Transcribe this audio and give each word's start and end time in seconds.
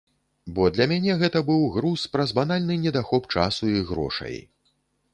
Бо 0.59 0.63
для 0.77 0.87
мяне 0.91 1.17
гэта 1.19 1.43
быў 1.51 1.61
груз 1.77 2.07
праз 2.15 2.29
банальны 2.39 2.81
недахоп 2.89 3.23
часу 3.39 3.73
і 3.79 3.89
грошай. 3.95 4.35